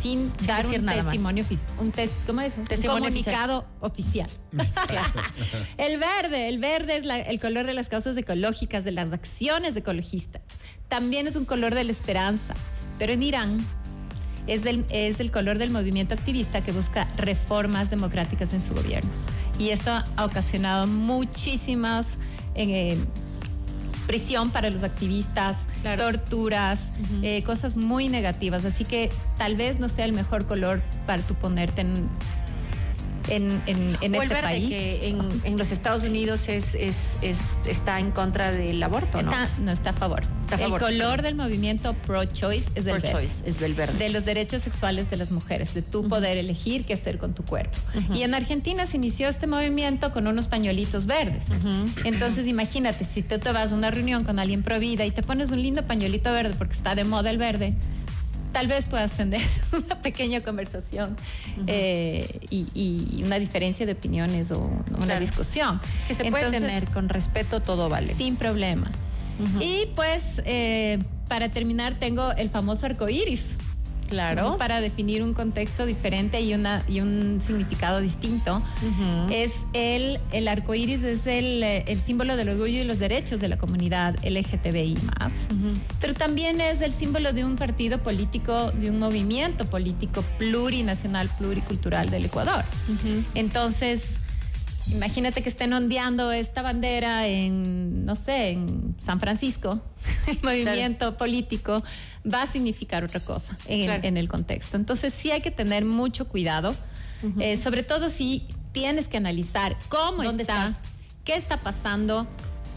sin, 0.00 0.32
dar 0.44 0.66
un 0.66 0.84
testimonio, 0.84 1.44
un 1.78 1.92
¿cómo 2.26 2.40
es? 2.40 2.54
Testimonio 2.68 3.04
comunicado 3.04 3.64
oficial. 3.80 4.28
el 5.78 5.98
verde, 5.98 6.48
el 6.48 6.58
verde 6.58 6.96
es 6.96 7.04
el 7.28 7.40
color 7.40 7.66
de 7.66 7.74
las 7.74 7.88
causas 7.88 8.16
ecológicas, 8.16 8.84
de 8.84 8.92
las 8.92 9.12
acciones 9.12 9.76
ecologistas. 9.76 10.42
También 10.88 11.26
es 11.26 11.36
un 11.36 11.44
color 11.44 11.74
de 11.74 11.84
la 11.84 11.92
esperanza, 11.92 12.54
pero 12.98 13.12
en 13.12 13.22
Irán 13.22 13.64
es, 14.48 14.62
es 14.90 15.20
el 15.20 15.30
color 15.30 15.58
del 15.58 15.70
movimiento 15.70 16.14
activista 16.14 16.62
que 16.62 16.72
busca 16.72 17.06
reformas 17.16 17.88
democráticas 17.88 18.52
en 18.52 18.60
su 18.60 18.74
gobierno. 18.74 19.10
Y 19.58 19.70
esto 19.70 19.90
ha 19.90 20.24
ocasionado 20.24 20.86
muchísimas... 20.86 22.14
Eh, 22.54 22.98
prisión 24.06 24.50
para 24.50 24.70
los 24.70 24.82
activistas, 24.82 25.56
torturas, 25.98 26.90
eh, 27.22 27.42
cosas 27.42 27.76
muy 27.76 28.08
negativas. 28.08 28.64
Así 28.64 28.84
que 28.84 29.10
tal 29.36 29.56
vez 29.56 29.80
no 29.80 29.88
sea 29.88 30.04
el 30.04 30.12
mejor 30.12 30.46
color 30.46 30.82
para 31.06 31.22
tú 31.22 31.34
ponerte 31.34 31.82
en 31.82 32.08
en, 33.28 33.62
en, 33.66 33.96
en 34.00 34.14
este 34.14 34.36
país. 34.36 34.68
que 34.68 35.08
en, 35.44 35.58
los 35.58 35.72
Estados 35.72 36.02
Unidos 36.04 36.48
es, 36.48 36.74
es, 36.74 36.96
está 37.66 37.98
en 38.00 38.10
contra 38.10 38.50
del 38.52 38.82
aborto, 38.82 39.22
¿no? 39.22 39.32
no 39.60 39.72
está 39.72 39.90
a 39.90 39.92
favor. 39.92 40.22
El 40.58 40.78
color 40.78 41.22
del 41.22 41.34
movimiento 41.34 41.94
pro-choice 41.94 42.66
es 42.74 42.84
del 42.84 43.00
verde. 43.00 43.28
es 43.44 43.58
del 43.58 43.74
verde. 43.74 43.98
De 43.98 44.08
los 44.10 44.24
derechos 44.24 44.62
sexuales 44.62 45.10
de 45.10 45.16
las 45.16 45.30
mujeres, 45.30 45.74
de 45.74 45.82
tu 45.82 46.08
poder 46.08 46.36
elegir 46.36 46.84
qué 46.84 46.94
hacer 46.94 47.18
con 47.18 47.34
tu 47.34 47.44
cuerpo. 47.44 47.76
Y 48.14 48.22
en 48.22 48.34
Argentina 48.34 48.86
se 48.86 48.96
inició 48.96 49.28
este 49.28 49.46
movimiento 49.46 50.12
con 50.12 50.26
unos 50.26 50.48
pañuelitos 50.48 51.06
verdes. 51.06 51.44
Entonces 52.04 52.46
imagínate, 52.46 53.04
si 53.04 53.22
tú 53.22 53.38
te 53.38 53.52
vas 53.52 53.72
a 53.72 53.74
una 53.74 53.90
reunión 53.90 54.24
con 54.24 54.38
alguien 54.38 54.62
pro 54.62 54.78
vida 54.78 55.04
y 55.04 55.10
te 55.10 55.22
pones 55.22 55.50
un 55.50 55.62
lindo 55.62 55.84
pañuelito 55.86 56.32
verde 56.32 56.54
porque 56.56 56.74
está 56.74 56.94
de 56.94 57.04
moda 57.04 57.30
el 57.30 57.38
verde, 57.38 57.74
tal 58.56 58.68
vez 58.68 58.86
puedas 58.86 59.10
tener 59.10 59.42
una 59.72 60.00
pequeña 60.00 60.40
conversación 60.40 61.14
eh, 61.66 62.26
y, 62.48 63.22
una 63.22 63.38
diferencia 63.38 63.84
de 63.84 63.92
opiniones 63.92 64.50
o 64.50 64.70
una 64.98 65.20
discusión. 65.20 65.78
Que 66.08 66.14
se 66.14 66.30
puede 66.30 66.50
tener 66.50 66.86
con 66.86 67.10
respeto, 67.10 67.60
todo 67.60 67.90
vale. 67.90 68.14
Sin 68.14 68.36
problema. 68.36 68.90
Y 69.60 69.88
pues, 69.94 70.40
eh, 70.46 70.98
para 71.28 71.50
terminar, 71.50 71.98
tengo 71.98 72.32
el 72.32 72.48
famoso 72.48 72.86
arco 72.86 73.10
iris. 73.10 73.56
Claro. 74.08 74.56
Para 74.56 74.80
definir 74.80 75.22
un 75.22 75.34
contexto 75.34 75.86
diferente 75.86 76.40
y, 76.40 76.54
una, 76.54 76.82
y 76.88 77.00
un 77.00 77.40
significado 77.44 78.00
distinto. 78.00 78.62
Es 79.30 79.52
el, 79.72 80.20
el 80.32 80.48
arco 80.48 80.74
iris 80.74 81.02
es 81.02 81.26
el, 81.26 81.62
el, 81.62 82.00
símbolo 82.00 82.36
del 82.36 82.50
orgullo 82.50 82.80
y 82.80 82.84
los 82.84 82.98
derechos 82.98 83.40
de 83.40 83.48
la 83.48 83.58
comunidad 83.58 84.16
LGTBI. 84.24 84.96
Pero 86.00 86.14
también 86.14 86.60
es 86.60 86.80
el 86.80 86.92
símbolo 86.92 87.32
de 87.32 87.44
un 87.44 87.56
partido 87.56 87.98
político, 88.02 88.70
de 88.72 88.90
un 88.90 88.98
movimiento 88.98 89.66
político 89.66 90.22
plurinacional, 90.38 91.28
pluricultural 91.38 92.10
del 92.10 92.26
Ecuador. 92.26 92.64
Entonces, 93.34 94.02
Imagínate 94.92 95.42
que 95.42 95.48
estén 95.48 95.72
ondeando 95.72 96.30
esta 96.32 96.62
bandera 96.62 97.26
en, 97.26 98.04
no 98.04 98.14
sé, 98.14 98.50
en 98.50 98.94
San 99.00 99.18
Francisco, 99.18 99.80
el 100.28 100.38
movimiento 100.42 101.16
político 101.16 101.82
va 102.32 102.42
a 102.42 102.46
significar 102.46 103.04
otra 103.04 103.20
cosa 103.20 103.56
en, 103.66 104.16
el 104.16 104.28
contexto. 104.28 104.76
Entonces 104.76 105.12
sí 105.12 105.30
hay 105.30 105.40
que 105.40 105.50
tener 105.50 105.84
mucho 105.84 106.28
cuidado, 106.28 106.74
eh, 107.40 107.56
sobre 107.56 107.82
todo 107.82 108.08
si 108.08 108.46
tienes 108.72 109.08
que 109.08 109.16
analizar 109.16 109.76
cómo 109.88 110.22
está, 110.22 110.72
qué 111.24 111.34
está 111.34 111.56
pasando, 111.56 112.26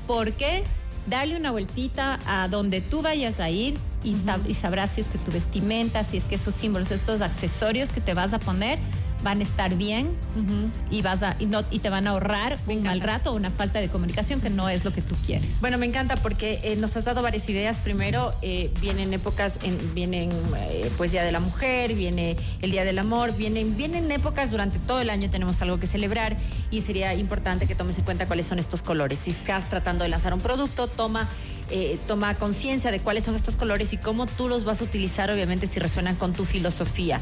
por 0.07 0.31
qué, 0.31 0.63
darle 1.07 1.35
una 1.35 1.51
vueltita 1.51 2.19
a 2.25 2.47
donde 2.47 2.81
tú 2.81 3.01
vayas 3.01 3.39
a 3.39 3.49
ir 3.49 3.77
y, 4.03 4.15
y 4.47 4.53
sabrás 4.55 4.91
si 4.95 5.01
es 5.01 5.07
que 5.07 5.17
tu 5.19 5.31
vestimenta, 5.31 6.03
si 6.03 6.17
es 6.17 6.23
que 6.23 6.35
esos 6.35 6.55
símbolos, 6.55 6.91
estos 6.91 7.21
accesorios 7.21 7.89
que 7.89 8.01
te 8.01 8.13
vas 8.13 8.33
a 8.33 8.39
poner, 8.39 8.79
van 9.23 9.39
a 9.39 9.43
estar 9.43 9.75
bien 9.75 10.15
y 10.89 11.01
vas 11.01 11.23
a 11.23 11.35
y, 11.39 11.45
no, 11.45 11.63
y 11.71 11.79
te 11.79 11.89
van 11.89 12.07
a 12.07 12.11
ahorrar 12.11 12.57
un 12.67 12.83
mal 12.83 13.01
rato 13.01 13.31
o 13.31 13.35
una 13.35 13.51
falta 13.51 13.79
de 13.79 13.89
comunicación 13.89 14.41
que 14.41 14.49
no 14.49 14.69
es 14.69 14.85
lo 14.85 14.93
que 14.93 15.01
tú 15.01 15.15
quieres. 15.25 15.59
Bueno, 15.61 15.77
me 15.77 15.85
encanta 15.85 16.15
porque 16.17 16.59
eh, 16.63 16.75
nos 16.75 16.95
has 16.97 17.05
dado 17.05 17.21
varias 17.21 17.47
ideas. 17.49 17.77
Primero, 17.77 18.33
eh, 18.41 18.71
vienen 18.81 19.13
épocas, 19.13 19.59
en, 19.63 19.77
vienen 19.93 20.31
eh, 20.57 20.89
pues 20.97 21.11
Día 21.11 21.23
de 21.23 21.31
la 21.31 21.39
Mujer, 21.39 21.93
viene 21.93 22.37
el 22.61 22.71
Día 22.71 22.83
del 22.83 22.99
Amor, 22.99 23.35
vienen, 23.35 23.75
vienen 23.75 24.11
épocas 24.11 24.51
durante 24.51 24.79
todo 24.79 25.01
el 25.01 25.09
año, 25.09 25.29
tenemos 25.29 25.61
algo 25.61 25.79
que 25.79 25.87
celebrar 25.87 26.37
y 26.71 26.81
sería 26.81 27.13
importante 27.13 27.67
que 27.67 27.75
tomes 27.75 27.97
en 27.97 28.05
cuenta 28.05 28.27
cuáles 28.27 28.45
son 28.45 28.59
estos 28.59 28.81
colores. 28.81 29.19
Si 29.19 29.31
estás 29.31 29.69
tratando 29.69 30.03
de 30.03 30.09
lanzar 30.09 30.33
un 30.33 30.41
producto, 30.41 30.87
toma 30.87 31.27
eh, 31.71 31.99
toma 32.07 32.33
conciencia 32.33 32.89
de 32.89 32.99
cuáles 32.99 33.23
son 33.23 33.35
estos 33.35 33.55
colores 33.55 33.93
y 33.93 33.97
cómo 33.97 34.25
tú 34.25 34.47
los 34.47 34.63
vas 34.63 34.81
a 34.81 34.85
utilizar, 34.85 35.29
obviamente, 35.29 35.67
si 35.67 35.79
resuenan 35.79 36.15
con 36.15 36.33
tu 36.33 36.43
filosofía. 36.43 37.21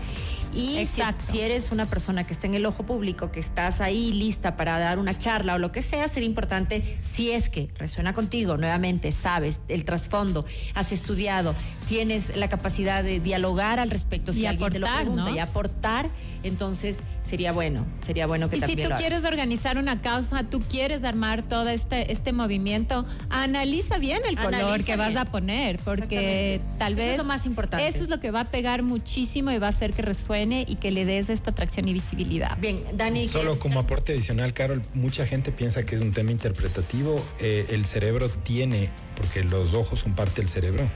Y 0.53 0.85
si, 0.85 1.01
si, 1.29 1.39
eres 1.39 1.71
una 1.71 1.85
persona 1.85 2.25
que 2.25 2.33
está 2.33 2.47
en 2.47 2.55
el 2.55 2.65
ojo 2.65 2.83
público, 2.83 3.31
que 3.31 3.39
estás 3.39 3.81
ahí 3.81 4.11
lista 4.11 4.55
para 4.55 4.79
dar 4.79 4.99
una 4.99 5.17
charla 5.17 5.55
o 5.55 5.59
lo 5.59 5.71
que 5.71 5.81
sea, 5.81 6.07
sería 6.07 6.27
importante, 6.27 6.83
si 7.01 7.31
es 7.31 7.49
que 7.49 7.69
resuena 7.77 8.13
contigo, 8.13 8.57
nuevamente, 8.57 9.11
sabes 9.11 9.59
el 9.67 9.85
trasfondo, 9.85 10.45
has 10.73 10.91
estudiado, 10.91 11.53
tienes 11.87 12.35
la 12.35 12.49
capacidad 12.49 13.03
de 13.03 13.19
dialogar 13.19 13.79
al 13.79 13.89
respecto, 13.89 14.31
si 14.31 14.45
alguien 14.45 14.71
te 14.71 14.79
lo 14.79 14.87
pregunta 14.87 15.31
y 15.31 15.39
aportar, 15.39 16.09
entonces 16.43 16.99
sería 17.21 17.51
bueno, 17.51 17.85
sería 18.05 18.25
bueno 18.25 18.49
que 18.49 18.57
y 18.57 18.59
también 18.59 18.87
si 18.87 18.93
tú 18.93 18.97
quieres 18.97 19.25
organizar 19.25 19.77
una 19.77 20.01
causa, 20.01 20.43
tú 20.43 20.59
quieres 20.59 21.03
armar 21.03 21.41
todo 21.41 21.69
este, 21.69 22.11
este 22.11 22.31
movimiento, 22.31 23.05
analiza 23.29 23.97
bien 23.97 24.21
el 24.27 24.37
color 24.37 24.83
que 24.83 24.95
vas 24.95 25.15
a 25.15 25.25
poner, 25.25 25.77
porque 25.79 26.61
tal 26.77 26.95
vez... 26.95 27.05
Eso 27.05 27.11
es 27.13 27.17
lo 27.19 27.23
más 27.25 27.45
importante. 27.45 27.87
Eso 27.87 28.03
es 28.03 28.09
lo 28.09 28.19
que 28.19 28.31
va 28.31 28.41
a 28.41 28.45
pegar 28.45 28.81
muchísimo 28.83 29.51
y 29.51 29.57
va 29.57 29.67
a 29.67 29.69
hacer 29.71 29.93
que 29.93 30.01
y 30.41 30.75
que 30.75 30.91
le 30.91 31.05
des 31.05 31.29
esta 31.29 31.51
atracción 31.51 31.87
y 31.87 31.93
visibilidad. 31.93 32.57
Bien, 32.59 32.81
Dani. 32.93 33.27
Solo 33.27 33.57
como 33.57 33.79
aporte 33.79 34.13
adicional, 34.13 34.53
Carol, 34.53 34.81
mucha 34.93 35.25
gente 35.25 35.51
piensa 35.51 35.83
que 35.83 35.95
es 35.95 36.01
un 36.01 36.11
tema 36.11 36.31
interpretativo. 36.31 37.23
Eh, 37.39 37.67
el 37.69 37.85
cerebro 37.85 38.29
tiene, 38.29 38.89
porque 39.15 39.43
los 39.43 39.73
ojos 39.73 39.99
son 39.99 40.15
parte 40.15 40.41
del 40.41 40.47
cerebro, 40.47 40.89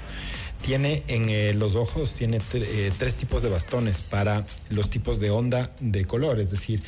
tiene 0.61 1.03
en 1.07 1.29
eh, 1.29 1.53
los 1.53 1.75
ojos 1.75 2.13
tiene 2.13 2.39
eh, 2.53 2.91
tres 2.97 3.15
tipos 3.15 3.41
de 3.41 3.49
bastones 3.49 4.01
para 4.01 4.45
los 4.69 4.89
tipos 4.89 5.19
de 5.19 5.31
onda 5.31 5.71
de 5.79 6.05
color, 6.05 6.39
es 6.39 6.51
decir, 6.51 6.81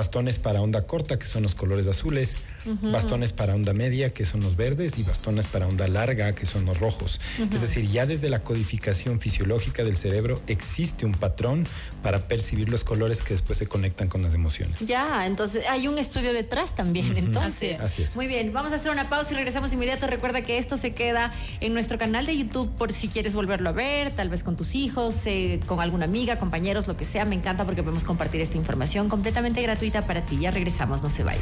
bastones 0.00 0.38
para 0.38 0.62
onda 0.62 0.86
corta, 0.86 1.18
que 1.18 1.26
son 1.26 1.42
los 1.42 1.54
colores 1.54 1.86
azules, 1.86 2.34
bastones 2.80 3.34
para 3.34 3.54
onda 3.54 3.74
media, 3.74 4.08
que 4.08 4.24
son 4.24 4.40
los 4.40 4.56
verdes, 4.56 4.96
y 4.96 5.02
bastones 5.02 5.44
para 5.44 5.66
onda 5.66 5.86
larga, 5.88 6.32
que 6.32 6.46
son 6.46 6.64
los 6.64 6.80
rojos. 6.80 7.20
Es 7.38 7.60
decir, 7.60 7.84
ya 7.84 8.06
desde 8.06 8.30
la 8.30 8.42
codificación 8.42 9.20
fisiológica 9.20 9.84
del 9.84 9.96
cerebro 9.98 10.40
existe 10.46 11.04
un 11.04 11.12
patrón 11.12 11.66
para 12.02 12.20
percibir 12.20 12.70
los 12.70 12.82
colores 12.82 13.20
que 13.20 13.34
después 13.34 13.58
se 13.58 13.66
conectan 13.66 14.08
con 14.08 14.22
las 14.22 14.32
emociones. 14.32 14.80
Ya, 14.80 15.26
entonces 15.26 15.66
hay 15.68 15.86
un 15.86 15.98
estudio 15.98 16.32
detrás 16.32 16.74
también, 16.74 17.18
entonces. 17.18 17.78
Así 17.78 18.02
es. 18.02 18.16
Muy 18.16 18.26
bien, 18.26 18.54
vamos 18.54 18.72
a 18.72 18.76
hacer 18.76 18.90
una 18.90 19.10
pausa 19.10 19.32
y 19.32 19.34
regresamos 19.34 19.70
inmediato. 19.74 20.06
Recuerda 20.06 20.40
que 20.40 20.56
esto 20.56 20.78
se 20.78 20.94
queda 20.94 21.30
en 21.60 21.74
nuestro 21.74 21.98
canal 21.98 22.24
de 22.24 22.38
YouTube 22.38 22.70
por 22.70 22.94
si 22.94 23.08
quieres 23.08 23.34
volverlo 23.34 23.68
a 23.68 23.72
ver, 23.72 24.12
tal 24.12 24.30
vez 24.30 24.42
con 24.44 24.56
tus 24.56 24.74
hijos, 24.74 25.14
eh, 25.26 25.60
con 25.66 25.78
alguna 25.78 26.06
amiga, 26.06 26.38
compañeros, 26.38 26.88
lo 26.88 26.96
que 26.96 27.04
sea. 27.04 27.26
Me 27.26 27.34
encanta 27.34 27.66
porque 27.66 27.82
podemos 27.82 28.04
compartir 28.04 28.40
esta 28.40 28.56
información 28.56 29.10
completamente 29.10 29.60
para 29.90 30.20
ti. 30.22 30.38
Ya 30.38 30.50
regresamos, 30.50 31.02
no 31.02 31.10
se 31.10 31.22
vaya. 31.24 31.38